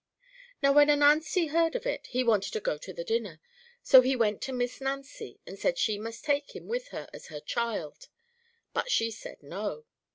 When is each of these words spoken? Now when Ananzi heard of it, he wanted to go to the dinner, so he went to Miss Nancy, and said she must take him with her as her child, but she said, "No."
Now 0.63 0.71
when 0.71 0.89
Ananzi 0.89 1.51
heard 1.51 1.75
of 1.75 1.85
it, 1.85 2.07
he 2.07 2.23
wanted 2.23 2.53
to 2.53 2.59
go 2.59 2.79
to 2.79 2.91
the 2.91 3.03
dinner, 3.03 3.39
so 3.83 4.01
he 4.01 4.15
went 4.15 4.41
to 4.41 4.51
Miss 4.51 4.81
Nancy, 4.81 5.39
and 5.45 5.59
said 5.59 5.77
she 5.77 5.99
must 5.99 6.25
take 6.25 6.55
him 6.55 6.67
with 6.67 6.87
her 6.87 7.07
as 7.13 7.27
her 7.27 7.39
child, 7.39 8.07
but 8.73 8.89
she 8.89 9.11
said, 9.11 9.43
"No." 9.43 9.85